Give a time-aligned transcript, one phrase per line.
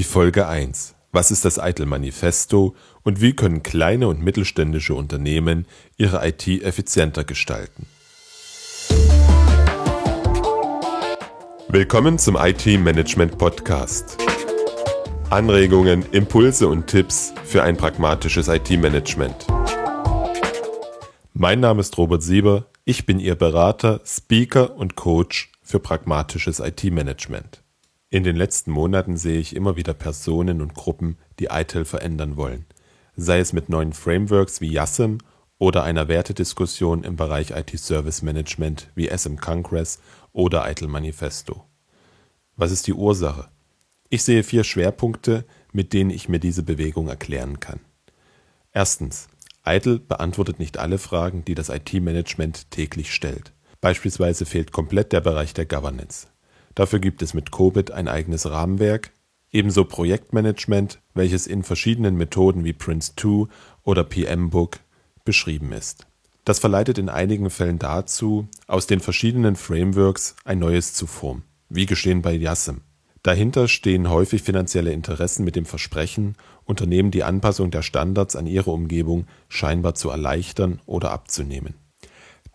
[0.00, 0.94] Die Folge 1.
[1.12, 5.66] Was ist das ITIL Manifesto und wie können kleine und mittelständische Unternehmen
[5.98, 7.84] ihre IT effizienter gestalten?
[11.68, 14.16] Willkommen zum IT Management Podcast.
[15.28, 19.48] Anregungen, Impulse und Tipps für ein pragmatisches IT-Management.
[21.34, 27.62] Mein Name ist Robert Sieber, ich bin Ihr Berater, Speaker und Coach für pragmatisches IT-Management.
[28.12, 32.66] In den letzten Monaten sehe ich immer wieder Personen und Gruppen, die ITIL verändern wollen,
[33.14, 35.18] sei es mit neuen Frameworks wie YASM
[35.58, 40.00] oder einer Wertediskussion im Bereich IT-Service Management wie SM Congress
[40.32, 41.64] oder ITIL Manifesto.
[42.56, 43.48] Was ist die Ursache?
[44.08, 47.78] Ich sehe vier Schwerpunkte, mit denen ich mir diese Bewegung erklären kann.
[48.72, 49.28] Erstens.
[49.64, 53.52] ITIL beantwortet nicht alle Fragen, die das IT-Management täglich stellt.
[53.80, 56.26] Beispielsweise fehlt komplett der Bereich der Governance.
[56.74, 59.12] Dafür gibt es mit COBIT ein eigenes Rahmenwerk,
[59.50, 63.48] ebenso Projektmanagement, welches in verschiedenen Methoden wie Prince2
[63.82, 64.78] oder PMBOK
[65.24, 66.06] beschrieben ist.
[66.44, 71.86] Das verleitet in einigen Fällen dazu, aus den verschiedenen Frameworks ein neues zu formen, wie
[71.86, 72.78] geschehen bei YASM.
[73.22, 78.70] Dahinter stehen häufig finanzielle Interessen mit dem Versprechen, Unternehmen die Anpassung der Standards an ihre
[78.70, 81.74] Umgebung scheinbar zu erleichtern oder abzunehmen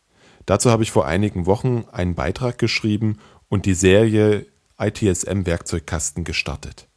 [0.45, 4.47] Dazu habe ich vor einigen Wochen einen Beitrag geschrieben und die Serie
[4.79, 6.90] ITSM Werkzeugkasten gestartet.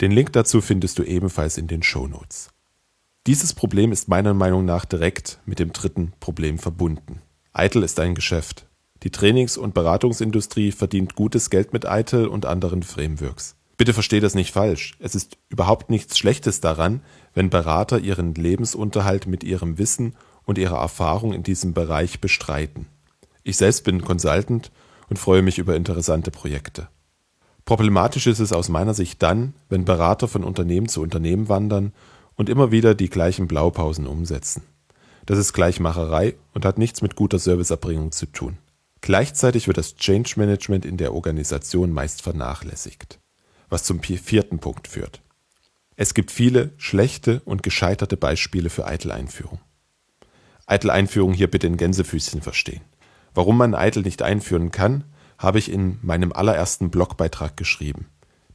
[0.00, 2.50] Den Link dazu findest du ebenfalls in den Shownotes.
[3.26, 7.22] Dieses Problem ist meiner Meinung nach direkt mit dem dritten Problem verbunden.
[7.56, 8.66] ITIL ist ein Geschäft.
[9.02, 13.56] Die Trainings- und Beratungsindustrie verdient gutes Geld mit ITIL und anderen Frameworks.
[13.76, 14.96] Bitte versteh das nicht falsch.
[14.98, 17.00] Es ist überhaupt nichts Schlechtes daran,
[17.32, 22.86] wenn Berater ihren Lebensunterhalt mit ihrem Wissen und ihrer Erfahrung in diesem Bereich bestreiten.
[23.42, 24.70] Ich selbst bin Consultant
[25.08, 26.88] und freue mich über interessante Projekte.
[27.64, 31.92] Problematisch ist es aus meiner Sicht dann, wenn Berater von Unternehmen zu Unternehmen wandern
[32.36, 34.62] und immer wieder die gleichen Blaupausen umsetzen.
[35.24, 38.58] Das ist Gleichmacherei und hat nichts mit guter Serviceerbringung zu tun.
[39.00, 43.18] Gleichzeitig wird das Change Management in der Organisation meist vernachlässigt,
[43.70, 45.22] was zum vierten Punkt führt.
[45.96, 49.60] Es gibt viele schlechte und gescheiterte Beispiele für Eitel-Einführung.
[50.66, 52.82] Eitel-Einführung hier bitte in Gänsefüßchen verstehen.
[53.32, 55.04] Warum man Eitel nicht einführen kann,
[55.38, 58.06] habe ich in meinem allerersten Blogbeitrag geschrieben.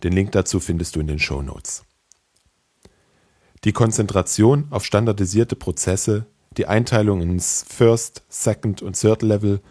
[0.03, 1.83] Den Link dazu findest du in den Show Notes.
[3.65, 6.25] Die Konzentration auf standardisierte Prozesse,
[6.55, 9.61] die Einteilung ins First, Second und Third Level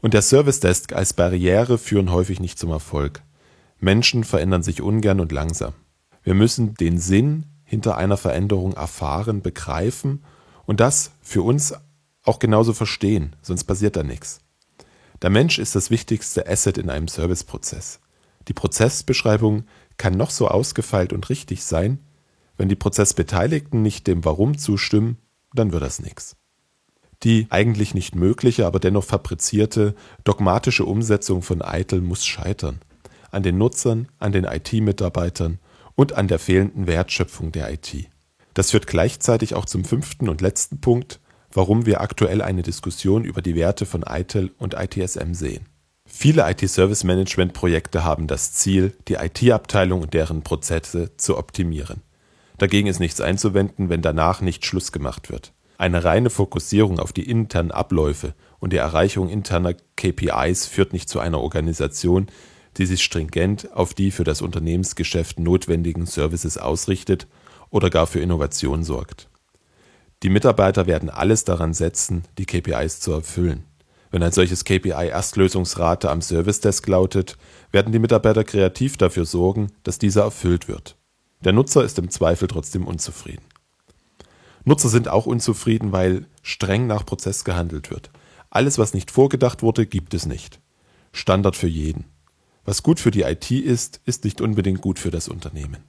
[0.00, 3.22] und der Service Desk als Barriere führen häufig nicht zum Erfolg.
[3.80, 5.74] Menschen verändern sich ungern und langsam.
[6.22, 10.24] Wir müssen den Sinn hinter einer Veränderung erfahren, begreifen
[10.64, 11.74] und das für uns
[12.22, 14.40] auch genauso verstehen, sonst passiert da nichts.
[15.22, 18.00] Der Mensch ist das wichtigste Asset in einem Serviceprozess.
[18.48, 19.64] Die Prozessbeschreibung
[19.96, 21.98] kann noch so ausgefeilt und richtig sein,
[22.56, 25.18] wenn die Prozessbeteiligten nicht dem Warum zustimmen,
[25.52, 26.36] dann wird das nichts.
[27.22, 29.94] Die eigentlich nicht mögliche, aber dennoch fabrizierte
[30.24, 32.80] dogmatische Umsetzung von Eitel muss scheitern.
[33.30, 35.58] An den Nutzern, an den IT-Mitarbeitern
[35.94, 38.08] und an der fehlenden Wertschöpfung der IT.
[38.52, 41.20] Das führt gleichzeitig auch zum fünften und letzten Punkt,
[41.54, 45.66] warum wir aktuell eine Diskussion über die Werte von ITIL und ITSM sehen.
[46.06, 52.02] Viele IT-Service-Management-Projekte haben das Ziel, die IT-Abteilung und deren Prozesse zu optimieren.
[52.58, 55.52] Dagegen ist nichts einzuwenden, wenn danach nicht Schluss gemacht wird.
[55.78, 61.20] Eine reine Fokussierung auf die internen Abläufe und die Erreichung interner KPIs führt nicht zu
[61.20, 62.26] einer Organisation,
[62.76, 67.26] die sich stringent auf die für das Unternehmensgeschäft notwendigen Services ausrichtet
[67.70, 69.28] oder gar für Innovation sorgt.
[70.24, 73.64] Die Mitarbeiter werden alles daran setzen, die KPIs zu erfüllen.
[74.10, 77.36] Wenn ein solches KPI Erstlösungsrate am Service Desk lautet,
[77.72, 80.96] werden die Mitarbeiter kreativ dafür sorgen, dass dieser erfüllt wird.
[81.44, 83.44] Der Nutzer ist im Zweifel trotzdem unzufrieden.
[84.64, 88.10] Nutzer sind auch unzufrieden, weil streng nach Prozess gehandelt wird.
[88.48, 90.58] Alles, was nicht vorgedacht wurde, gibt es nicht.
[91.12, 92.06] Standard für jeden.
[92.64, 95.84] Was gut für die IT ist, ist nicht unbedingt gut für das Unternehmen.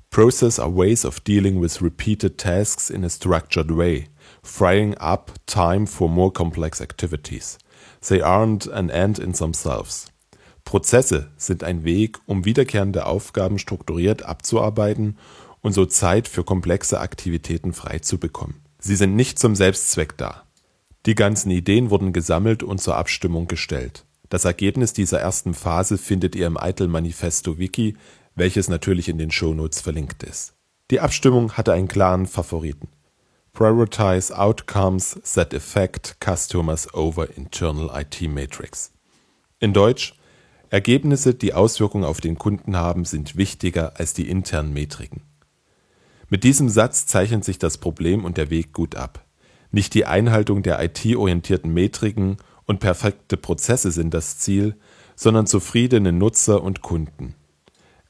[0.09, 4.07] Process are ways of dealing with repeated tasks in a structured way,
[4.43, 7.59] freeing up time for more complex activities.
[8.01, 10.07] They aren't an end in themselves.
[10.65, 15.19] Prozesse sind ein Weg, um wiederkehrende Aufgaben strukturiert abzuarbeiten
[15.63, 18.63] und so Zeit für komplexe Aktivitäten frei zu bekommen.
[18.79, 20.45] Sie sind nicht zum Selbstzweck da.
[21.07, 24.05] Die ganzen Ideen wurden gesammelt und zur Abstimmung gestellt.
[24.29, 27.97] Das Ergebnis dieser ersten Phase findet ihr im Eitel Manifesto Wiki,
[28.35, 30.55] welches natürlich in den Shownotes verlinkt ist.
[30.91, 32.89] Die Abstimmung hatte einen klaren Favoriten.
[33.53, 38.93] Prioritize Outcomes that affect customers over internal IT Matrix.
[39.59, 40.15] In Deutsch,
[40.71, 45.23] Ergebnisse, die Auswirkungen auf den Kunden haben, sind wichtiger als die internen Metriken.
[46.31, 49.27] Mit diesem Satz zeichnet sich das Problem und der Weg gut ab.
[49.73, 52.37] Nicht die Einhaltung der IT-orientierten Metriken
[52.67, 54.77] und perfekte Prozesse sind das Ziel,
[55.17, 57.35] sondern zufriedene Nutzer und Kunden.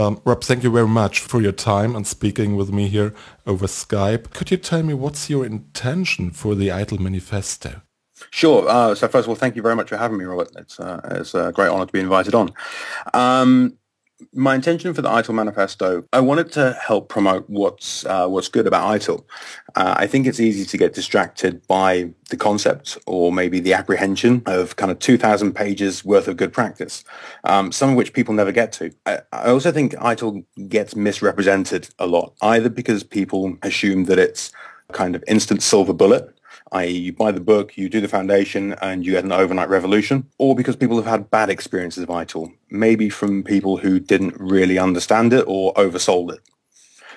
[0.00, 3.12] Um, Rob, thank you very much for your time and speaking with me here
[3.46, 4.30] over Skype.
[4.32, 7.82] Could you tell me what's your intention for the ITIL Manifesto?
[8.30, 8.66] Sure.
[8.66, 10.50] Uh, so first of all, thank you very much for having me, Robert.
[10.56, 12.50] It's, uh, it's a great honor to be invited on.
[13.12, 13.76] Um,
[14.32, 18.66] my intention for the ITIL manifesto, I wanted to help promote what's uh, what's good
[18.66, 19.24] about ITIL.
[19.74, 24.42] Uh, I think it's easy to get distracted by the concept or maybe the apprehension
[24.46, 27.04] of kind of 2,000 pages worth of good practice,
[27.44, 28.92] um, some of which people never get to.
[29.06, 34.52] I, I also think ITIL gets misrepresented a lot, either because people assume that it's
[34.92, 36.34] kind of instant silver bullet
[36.72, 36.90] i.e.
[36.90, 40.54] you buy the book, you do the foundation, and you get an overnight revolution, or
[40.54, 45.32] because people have had bad experiences of ITIL, maybe from people who didn't really understand
[45.32, 46.40] it or oversold it.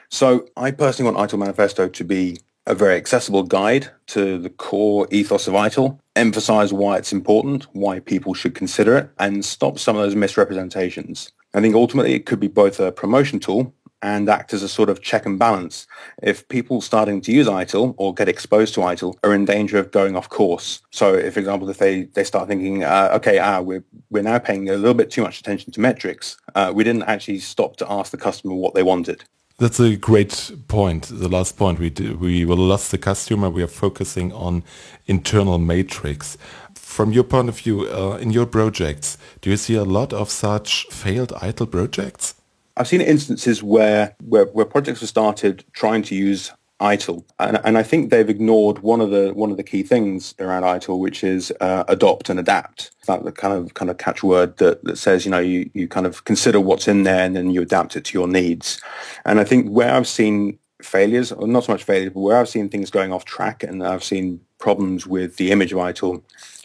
[0.09, 5.07] So I personally want ITIL Manifesto to be a very accessible guide to the core
[5.11, 9.97] ethos of ITIL, emphasize why it's important, why people should consider it, and stop some
[9.97, 11.31] of those misrepresentations.
[11.53, 14.89] I think ultimately it could be both a promotion tool and act as a sort
[14.89, 15.87] of check and balance.
[16.21, 19.91] If people starting to use ITIL or get exposed to ITIL are in danger of
[19.91, 20.81] going off course.
[20.91, 24.37] So, if, for example, if they, they start thinking, uh, okay, ah, we're, we're now
[24.37, 27.91] paying a little bit too much attention to metrics, uh, we didn't actually stop to
[27.91, 29.23] ask the customer what they wanted.
[29.59, 31.03] That's a great point.
[31.05, 33.49] The last point we do, we will lost the customer.
[33.49, 34.63] We are focusing on
[35.05, 36.37] internal matrix.
[36.75, 40.29] From your point of view, uh, in your projects, do you see a lot of
[40.29, 42.35] such failed ITIL projects?
[42.75, 46.51] I've seen instances where, where, where projects have started trying to use
[46.81, 50.35] ITIL, and, and I think they've ignored one of the one of the key things
[50.39, 52.91] around ITIL, which is uh, adopt and adapt.
[53.05, 56.05] That the kind of kind of catchword that, that says you know you, you kind
[56.05, 58.81] of consider what's in there and then you adapt it to your needs.
[59.23, 62.49] And I think where I've seen failures, or not so much failures, but where I've
[62.49, 66.21] seen things going off track and I've seen problems with the image of ITIL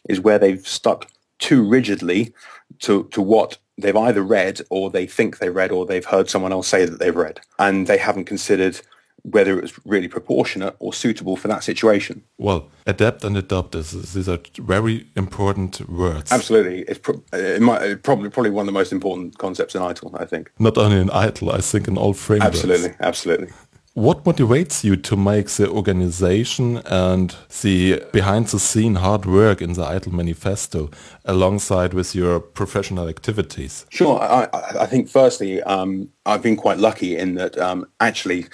[0.08, 2.32] is where they've stuck too rigidly
[2.80, 6.52] to, to what they've either read or they think they read or they've heard someone
[6.52, 7.40] else say that they've read.
[7.58, 8.80] And they haven't considered
[9.22, 12.22] whether it was really proportionate or suitable for that situation.
[12.38, 16.32] Well, adapt and adopt is these are very important words.
[16.32, 20.18] Absolutely, it's pro- it might, probably probably one of the most important concepts in ITIL.
[20.20, 22.56] I think not only in ITIL, I think in all frameworks.
[22.56, 23.48] Absolutely, absolutely.
[23.98, 29.72] What motivates you to make the organization and the behind the scene hard work in
[29.72, 30.88] the Idle manifesto
[31.24, 33.86] alongside with your professional activities?
[33.88, 34.20] Sure.
[34.20, 38.44] I, I think firstly, um, I've been quite lucky in that um, actually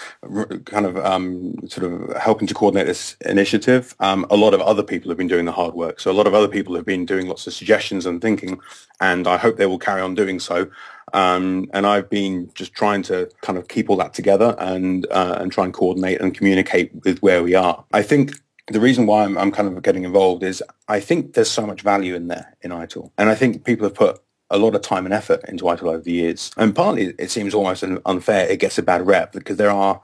[0.64, 3.96] kind of um, sort of helping to coordinate this initiative.
[3.98, 5.98] Um, a lot of other people have been doing the hard work.
[5.98, 8.60] So a lot of other people have been doing lots of suggestions and thinking,
[9.00, 10.70] and I hope they will carry on doing so.
[11.12, 15.38] Um, and I've been just trying to kind of keep all that together and uh,
[15.40, 17.84] and try and coordinate and communicate with where we are.
[17.92, 21.50] I think the reason why I'm, I'm kind of getting involved is I think there's
[21.50, 23.10] so much value in there in ITIL.
[23.18, 24.20] And I think people have put
[24.54, 26.50] a lot of time and effort into ITIL over the years.
[26.56, 30.00] And partly it seems almost unfair it gets a bad rep because there are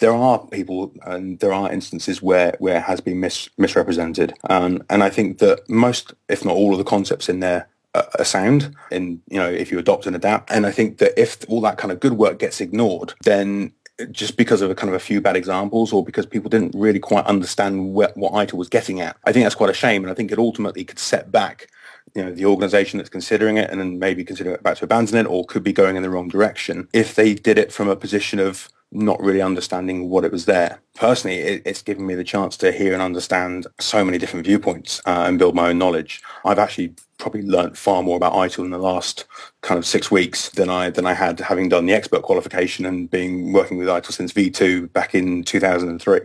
[0.00, 4.34] there are people and there are instances where, where it has been mis- misrepresented.
[4.50, 8.24] Um, and I think that most, if not all of the concepts in there a
[8.24, 11.60] sound and you know if you adopt and adapt and i think that if all
[11.60, 13.70] that kind of good work gets ignored then
[14.10, 16.98] just because of a kind of a few bad examples or because people didn't really
[16.98, 19.16] quite understand what, what ITIL was getting at.
[19.24, 20.02] I think that's quite a shame.
[20.02, 21.68] And I think it ultimately could set back
[22.14, 25.26] you know, the organization that's considering it and then maybe consider about to abandon it
[25.26, 28.38] or could be going in the wrong direction if they did it from a position
[28.38, 30.80] of not really understanding what it was there.
[30.94, 35.00] Personally, it, it's given me the chance to hear and understand so many different viewpoints
[35.06, 36.22] uh, and build my own knowledge.
[36.44, 39.24] I've actually probably learnt far more about ITIL in the last
[39.62, 43.10] kind of six weeks than I than I had having done the expert qualification and
[43.10, 46.20] being working with ITIL since V2 back in 2003.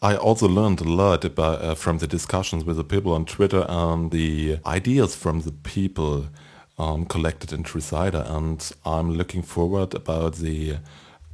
[0.00, 3.66] I also learned a lot about uh, from the discussions with the people on Twitter
[3.68, 6.26] and the ideas from the people
[6.78, 10.76] um, collected in Tricider, and I'm looking forward about the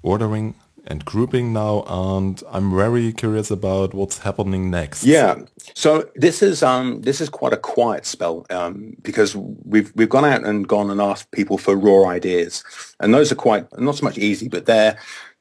[0.02, 0.54] ordering
[0.86, 5.04] and grouping now, and I'm very curious about what's happening next.
[5.04, 5.36] Yeah,
[5.74, 10.24] so this is um, this is quite a quiet spell um, because we've we've gone
[10.24, 12.64] out and gone and asked people for raw ideas,
[13.00, 14.98] and those are quite not so much easy, but they're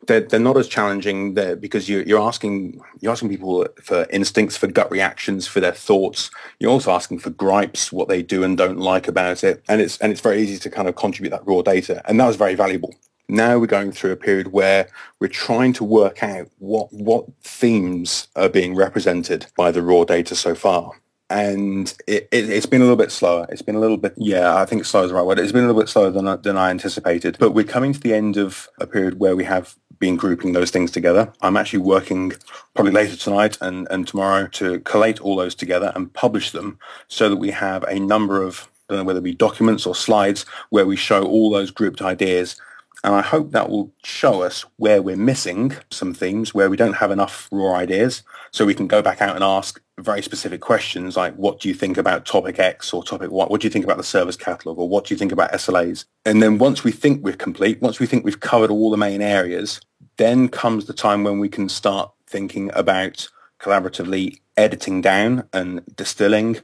[0.07, 4.57] they're, they're not as challenging there because you're, you're asking you're asking people for instincts,
[4.57, 6.29] for gut reactions, for their thoughts.
[6.59, 9.97] You're also asking for gripes, what they do and don't like about it, and it's
[9.99, 12.55] and it's very easy to kind of contribute that raw data, and that was very
[12.55, 12.93] valuable.
[13.29, 14.87] Now we're going through a period where
[15.19, 20.35] we're trying to work out what what themes are being represented by the raw data
[20.35, 20.91] so far.
[21.33, 23.47] And it, it, has been a little bit slower.
[23.49, 25.39] It's been a little bit, yeah, I think slow is the right word.
[25.39, 27.37] It's been a little bit slower than, than I anticipated.
[27.39, 30.69] But we're coming to the end of a period where we have been grouping those
[30.69, 31.33] things together.
[31.41, 32.33] I'm actually working
[32.75, 37.29] probably later tonight and, and tomorrow to collate all those together and publish them so
[37.29, 40.45] that we have a number of, I don't know whether it be documents or slides
[40.69, 42.57] where we show all those grouped ideas
[43.03, 46.93] and I hope that will show us where we're missing some themes, where we don't
[46.93, 48.23] have enough raw ideas.
[48.51, 51.75] So we can go back out and ask very specific questions like, what do you
[51.75, 53.45] think about topic X or topic Y?
[53.45, 54.77] What do you think about the service catalog?
[54.77, 56.05] Or what do you think about SLAs?
[56.25, 59.21] And then once we think we're complete, once we think we've covered all the main
[59.21, 59.81] areas,
[60.17, 63.27] then comes the time when we can start thinking about
[63.59, 66.57] collaboratively editing down and distilling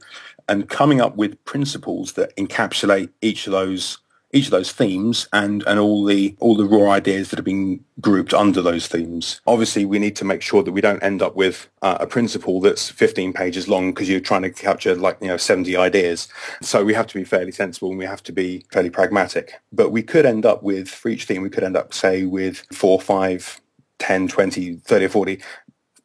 [0.48, 3.98] and coming up with principles that encapsulate each of those
[4.32, 7.84] each of those themes and, and all the all the raw ideas that have been
[8.00, 9.40] grouped under those themes.
[9.46, 12.60] Obviously, we need to make sure that we don't end up with uh, a principle
[12.60, 16.28] that's 15 pages long because you're trying to capture like you know 70 ideas.
[16.62, 19.54] So we have to be fairly sensible and we have to be fairly pragmatic.
[19.72, 22.64] But we could end up with for each theme, we could end up say with
[22.72, 23.60] four, five,
[23.98, 25.42] 10, 20, 30 or 40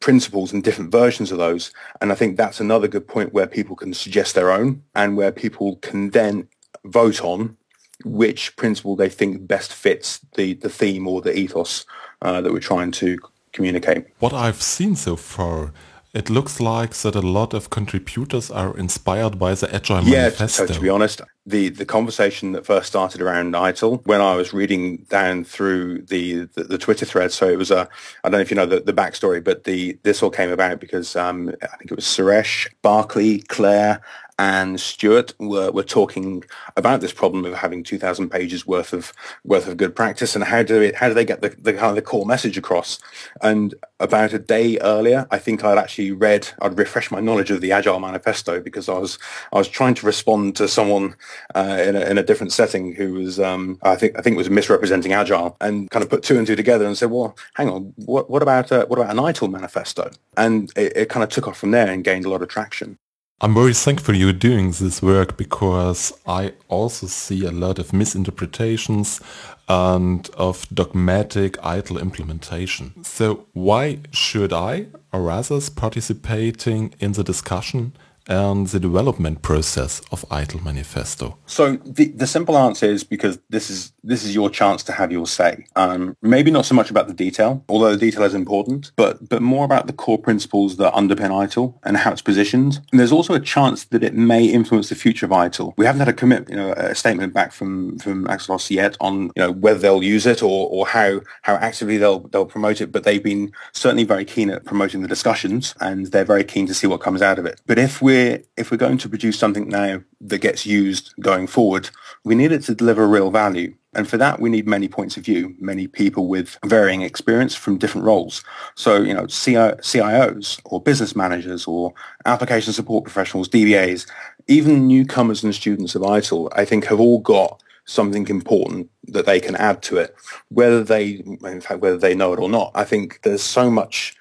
[0.00, 1.72] principles and different versions of those.
[2.00, 5.32] And I think that's another good point where people can suggest their own and where
[5.32, 6.48] people can then
[6.84, 7.56] vote on
[8.04, 11.84] which principle they think best fits the, the theme or the ethos
[12.22, 13.18] uh, that we're trying to
[13.52, 14.06] communicate.
[14.18, 15.72] What I've seen so far
[16.16, 20.66] it looks like that a lot of contributors are inspired by the Agile yeah, Manifesto.
[20.66, 24.54] so to be honest, the, the conversation that first started around ITIL, when I was
[24.54, 27.86] reading down through the, the, the Twitter thread, so it was a,
[28.24, 30.80] I don't know if you know the, the backstory, but the this all came about
[30.80, 34.00] because um, I think it was Suresh, Barclay, Claire,
[34.38, 36.44] and Stuart were, were talking
[36.76, 39.12] about this problem of having 2,000 pages worth of
[39.44, 41.90] worth of good practice and how do it, how do they get the, the kind
[41.90, 42.98] of the core message across?
[43.42, 47.62] And about a day earlier, I think I'd actually read, I'd refreshed my knowledge of
[47.62, 49.18] the Agile Manifesto because I was
[49.52, 51.16] I was trying to respond to someone
[51.54, 54.50] uh, in, a, in a different setting who was um, I think I think was
[54.50, 57.94] misrepresenting Agile and kind of put two and two together and said, well, hang on,
[57.96, 60.10] what what about uh, what about an ITIL manifesto?
[60.36, 62.98] And it, it kind of took off from there and gained a lot of traction.
[63.38, 69.20] I'm very thankful you're doing this work because I also see a lot of misinterpretations
[69.68, 73.04] and of dogmatic idle implementation.
[73.04, 77.92] So why should I or others participating in the discussion
[78.28, 81.38] and the development process of ITIL Manifesto?
[81.46, 85.10] So the, the simple answer is because this is this is your chance to have
[85.10, 85.66] your say.
[85.74, 89.42] Um, maybe not so much about the detail, although the detail is important, but but
[89.42, 92.80] more about the core principles that underpin ITIL and how it's positioned.
[92.90, 95.74] And there's also a chance that it may influence the future of ITIL.
[95.76, 99.24] We haven't had a commit, you know, a statement back from from Axelos yet on
[99.36, 102.92] you know whether they'll use it or or how how actively they'll they'll promote it.
[102.92, 106.74] But they've been certainly very keen at promoting the discussions, and they're very keen to
[106.74, 107.60] see what comes out of it.
[107.66, 111.90] But if we're if we're going to produce something now that gets used going forward,
[112.24, 113.74] we need it to deliver real value.
[113.94, 117.78] And for that, we need many points of view, many people with varying experience from
[117.78, 118.44] different roles.
[118.74, 121.94] So, you know, CIOs or business managers or
[122.26, 124.06] application support professionals, DBAs,
[124.48, 129.40] even newcomers and students of ITIL, I think have all got something important that they
[129.40, 130.14] can add to it,
[130.48, 132.72] whether they, in fact, whether they know it or not.
[132.74, 134.14] I think there's so much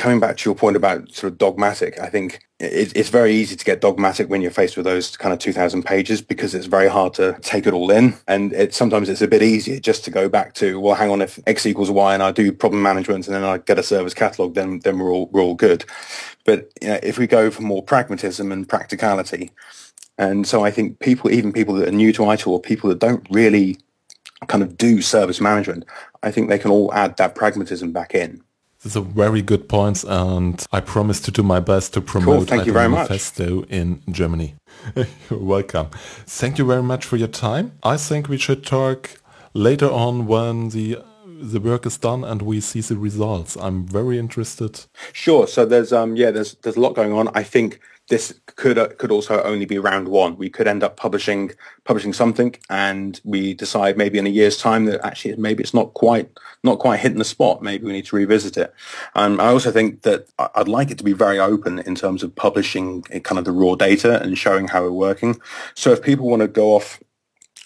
[0.00, 3.54] coming back to your point about sort of dogmatic, I think it, it's very easy
[3.54, 6.88] to get dogmatic when you're faced with those kind of 2,000 pages because it's very
[6.88, 8.14] hard to take it all in.
[8.26, 11.20] And it, sometimes it's a bit easier just to go back to, well, hang on,
[11.20, 14.14] if X equals Y and I do problem management and then I get a service
[14.14, 15.84] catalog, then, then we're all, we're all good.
[16.46, 19.50] But you know, if we go for more pragmatism and practicality,
[20.16, 23.00] and so I think people, even people that are new to ITIL or people that
[23.00, 23.76] don't really
[24.46, 25.84] kind of do service management,
[26.22, 28.42] I think they can all add that pragmatism back in.
[28.82, 32.44] These are very good points, and I promise to do my best to promote cool,
[32.46, 33.68] thank you very Manifesto much.
[33.68, 34.54] in Germany.
[34.96, 35.88] You're welcome.
[36.24, 37.72] Thank you very much for your time.
[37.82, 39.20] I think we should talk
[39.52, 40.98] later on when the
[41.42, 43.56] the work is done and we see the results.
[43.56, 44.84] I'm very interested.
[45.12, 45.46] Sure.
[45.46, 47.28] So there's um yeah there's there's a lot going on.
[47.34, 50.36] I think this could uh, could also only be round one.
[50.36, 51.52] We could end up publishing
[51.84, 55.94] publishing something, and we decide maybe in a year's time that actually maybe it's not
[55.94, 56.28] quite
[56.64, 57.62] not quite hitting the spot.
[57.62, 58.74] Maybe we need to revisit it.
[59.14, 62.34] Um, I also think that I'd like it to be very open in terms of
[62.34, 65.40] publishing kind of the raw data and showing how we're working.
[65.74, 67.00] So if people want to go off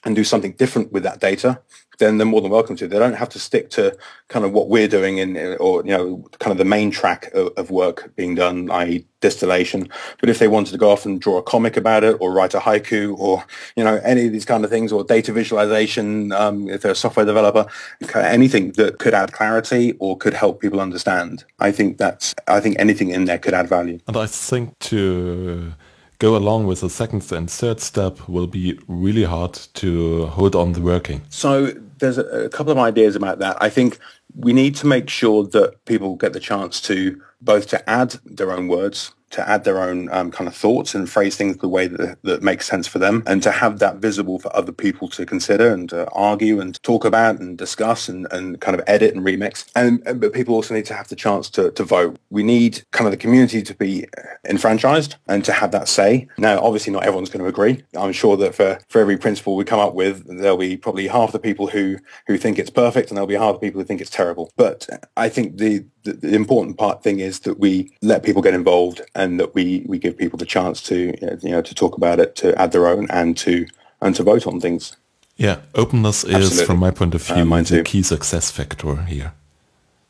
[0.05, 1.61] and do something different with that data,
[1.99, 2.89] then they're more than welcome to.
[2.89, 3.97] They don't have to stick to
[4.29, 7.53] kind of what we're doing in, or, you know, kind of the main track of,
[7.57, 9.05] of, work being done, i.e.
[9.21, 9.89] distillation.
[10.21, 12.55] But if they wanted to go off and draw a comic about it or write
[12.55, 13.45] a haiku or,
[13.77, 16.97] you know, any of these kind of things or data visualization, um, if they're a
[16.97, 17.67] software developer,
[18.15, 22.77] anything that could add clarity or could help people understand, I think that's, I think
[22.79, 23.99] anything in there could add value.
[24.07, 25.75] And I think to
[26.19, 30.73] go along with the second and third step will be really hard to hold on
[30.73, 31.23] the working.
[31.29, 33.57] So there's a, a couple of ideas about that.
[33.61, 33.99] I think
[34.35, 38.51] we need to make sure that people get the chance to both to add their
[38.51, 41.89] own words to add their own um, kind of thoughts and phrase things the way
[41.89, 45.27] that, that makes sense for them and to have that visible for other people to
[45.27, 49.27] consider and to argue and talk about and discuss and, and kind of edit and
[49.27, 49.67] remix.
[49.75, 52.17] And, but people also need to have the chance to, to vote.
[52.31, 54.07] We need kind of the community to be
[54.49, 56.29] enfranchised and to have that say.
[56.39, 57.83] Now, obviously not everyone's going to agree.
[57.97, 61.33] I'm sure that for, for every principle we come up with, there'll be probably half
[61.33, 64.01] the people who, who think it's perfect and there'll be half the people who think
[64.01, 64.53] it's terrible.
[64.57, 68.55] But I think the, the, the important part thing is that we let people get
[68.55, 72.21] involved and that we, we give people the chance to you know to talk about
[72.21, 73.67] it, to add their own, and to
[74.01, 74.97] and to vote on things.
[75.37, 76.67] Yeah, openness is, Absolutely.
[76.67, 79.33] from my point of uh, view, uh, the key success factor here.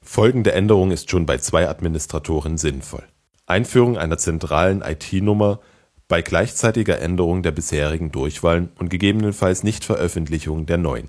[0.02, 3.04] Folgende Änderung ist schon bei zwei Administratoren sinnvoll.
[3.46, 5.60] Einführung einer zentralen IT-Nummer
[6.08, 11.08] bei gleichzeitiger Änderung der bisherigen Durchwahlen und gegebenenfalls Nichtveröffentlichung der neuen.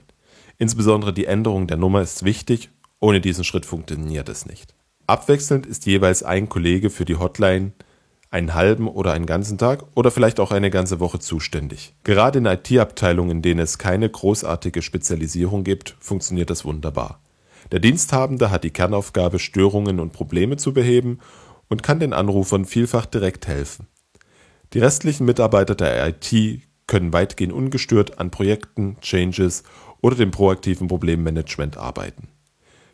[0.58, 4.76] Insbesondere die Änderung der Nummer ist wichtig, ohne diesen Schritt funktioniert es nicht.
[5.08, 7.74] Abwechselnd ist jeweils ein Kollege für die Hotline
[8.36, 11.96] einen halben oder einen ganzen Tag oder vielleicht auch eine ganze Woche zuständig.
[12.04, 17.22] Gerade in IT-Abteilungen, in denen es keine großartige Spezialisierung gibt, funktioniert das wunderbar.
[17.72, 21.20] Der Diensthabende hat die Kernaufgabe, Störungen und Probleme zu beheben
[21.70, 23.88] und kann den Anrufern vielfach direkt helfen.
[24.74, 29.64] Die restlichen Mitarbeiter der IT können weitgehend ungestört an Projekten, Changes
[30.02, 32.28] oder dem proaktiven Problemmanagement arbeiten.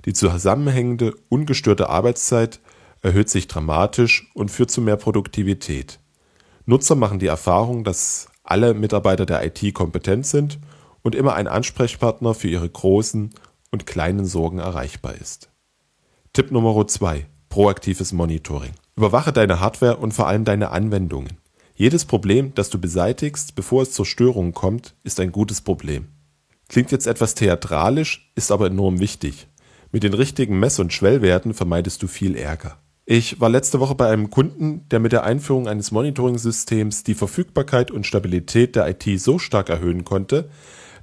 [0.06, 2.60] Die zusammenhängende, ungestörte Arbeitszeit
[3.02, 6.00] erhöht sich dramatisch und führt zu mehr Produktivität.
[6.66, 10.60] Nutzer machen die Erfahrung, dass alle Mitarbeiter der IT kompetent sind
[11.02, 13.32] und immer ein Ansprechpartner für ihre großen
[13.72, 15.50] und kleinen Sorgen erreichbar ist.
[16.34, 17.26] Tipp Nummer 2.
[17.50, 18.72] Proaktives Monitoring.
[18.96, 21.38] Überwache deine Hardware und vor allem deine Anwendungen.
[21.76, 26.08] Jedes Problem, das du beseitigst, bevor es zur Störung kommt, ist ein gutes Problem.
[26.70, 29.48] Klingt jetzt etwas theatralisch, ist aber enorm wichtig.
[29.92, 32.78] Mit den richtigen Mess- und Schwellwerten vermeidest du viel Ärger.
[33.06, 37.90] Ich war letzte Woche bei einem Kunden, der mit der Einführung eines Monitoring-Systems die Verfügbarkeit
[37.90, 40.50] und Stabilität der IT so stark erhöhen konnte,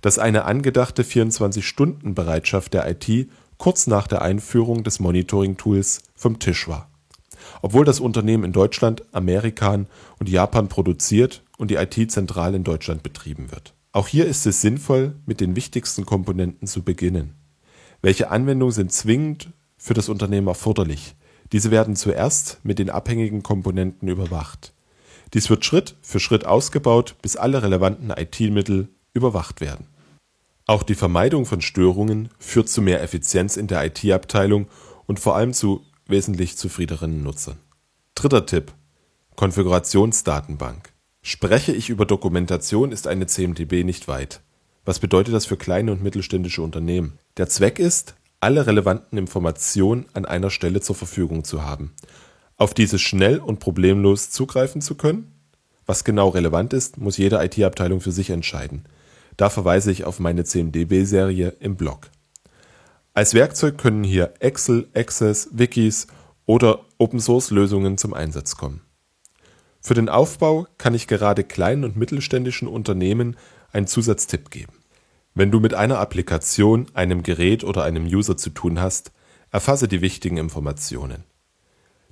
[0.00, 6.88] dass eine angedachte 24-Stunden-Bereitschaft der IT kurz nach der Einführung des Monitoring-Tools vom Tisch war.
[7.62, 9.74] Obwohl das Unternehmen in Deutschland, Amerika
[10.20, 13.74] und Japan produziert und die IT zentral in Deutschland betrieben wird.
[13.90, 17.34] Auch hier ist es sinnvoll, mit den wichtigsten Komponenten zu beginnen.
[18.02, 21.16] Welche Anwendungen sind zwingend für das Unternehmen erforderlich?
[21.52, 24.72] Diese werden zuerst mit den abhängigen Komponenten überwacht.
[25.34, 29.86] Dies wird Schritt für Schritt ausgebaut, bis alle relevanten IT-Mittel überwacht werden.
[30.66, 34.68] Auch die Vermeidung von Störungen führt zu mehr Effizienz in der IT-Abteilung
[35.06, 37.56] und vor allem zu wesentlich zufriedeneren Nutzern.
[38.14, 38.72] Dritter Tipp.
[39.36, 40.92] Konfigurationsdatenbank.
[41.22, 44.40] Spreche ich über Dokumentation, ist eine CMDB nicht weit.
[44.84, 47.18] Was bedeutet das für kleine und mittelständische Unternehmen?
[47.36, 51.94] Der Zweck ist, alle relevanten Informationen an einer Stelle zur Verfügung zu haben,
[52.56, 55.32] auf diese schnell und problemlos zugreifen zu können.
[55.86, 58.84] Was genau relevant ist, muss jede IT-Abteilung für sich entscheiden.
[59.36, 62.10] Da verweise ich auf meine CMDB-Serie im Blog.
[63.14, 66.06] Als Werkzeug können hier Excel, Access, Wikis
[66.46, 68.82] oder Open-Source-Lösungen zum Einsatz kommen.
[69.80, 73.36] Für den Aufbau kann ich gerade kleinen und mittelständischen Unternehmen
[73.72, 74.72] einen Zusatztipp geben.
[75.38, 79.12] Wenn du mit einer Applikation, einem Gerät oder einem User zu tun hast,
[79.52, 81.22] erfasse die wichtigen Informationen.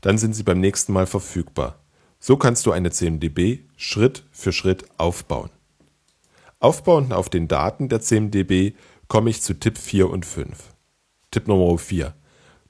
[0.01, 1.81] Dann sind sie beim nächsten Mal verfügbar.
[2.21, 5.51] So kannst du eine CMDB Schritt für Schritt aufbauen.
[6.61, 8.77] Aufbauend auf den Daten der CMDB
[9.09, 10.57] komme ich zu Tipp 4 und 5.
[11.33, 12.15] Tipp Nummer 4.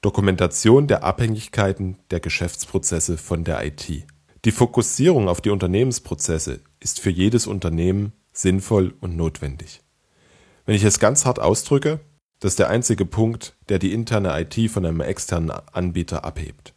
[0.01, 4.07] Dokumentation der Abhängigkeiten der Geschäftsprozesse von der IT.
[4.47, 9.83] Die Fokussierung auf die Unternehmensprozesse ist für jedes Unternehmen sinnvoll und notwendig.
[10.67, 12.01] Wenn ich es ganz hart ausdrücke,
[12.41, 16.75] das ist der einzige Punkt, der die interne IT von einem externen Anbieter abhebt.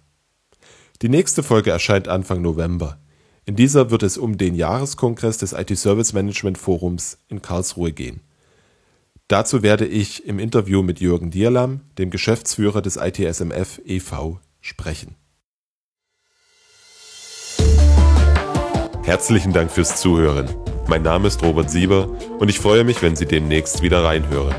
[1.01, 2.99] Die nächste Folge erscheint Anfang November.
[3.45, 8.21] In dieser wird es um den Jahreskongress des IT Service Management Forums in Karlsruhe gehen.
[9.27, 15.15] Dazu werde ich im Interview mit Jürgen Dierlam, dem Geschäftsführer des ITSMF e.V., sprechen.
[19.03, 20.53] Herzlichen Dank fürs Zuhören.
[20.87, 24.55] Mein Name ist Robert Sieber und ich freue mich, wenn Sie demnächst wieder reinhören.